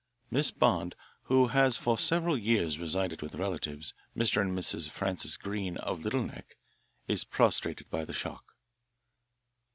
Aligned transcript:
Miss 0.31 0.49
Bond, 0.49 0.95
who 1.25 1.49
has 1.49 1.77
for 1.77 1.95
several 1.95 2.35
years 2.35 2.79
resided 2.79 3.21
with 3.21 3.35
relatives, 3.35 3.93
Mr. 4.17 4.41
and 4.41 4.57
Mrs. 4.57 4.89
Francis 4.89 5.37
Greene 5.37 5.77
of 5.77 6.03
Little 6.03 6.23
Neck, 6.23 6.57
is 7.07 7.23
prostrated 7.23 7.87
by 7.91 8.05
the 8.05 8.11
shock. 8.13 8.55